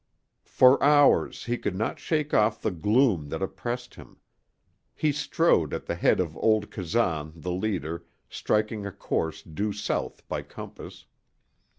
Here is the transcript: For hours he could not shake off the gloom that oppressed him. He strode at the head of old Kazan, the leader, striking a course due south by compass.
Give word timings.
For 0.47 0.83
hours 0.83 1.45
he 1.45 1.59
could 1.59 1.75
not 1.75 1.99
shake 1.99 2.33
off 2.33 2.59
the 2.59 2.71
gloom 2.71 3.29
that 3.29 3.43
oppressed 3.43 3.93
him. 3.93 4.17
He 4.95 5.11
strode 5.11 5.75
at 5.75 5.85
the 5.85 5.93
head 5.93 6.19
of 6.19 6.35
old 6.37 6.71
Kazan, 6.71 7.33
the 7.35 7.51
leader, 7.53 8.05
striking 8.27 8.83
a 8.87 8.91
course 8.91 9.43
due 9.43 9.73
south 9.73 10.27
by 10.27 10.41
compass. 10.41 11.05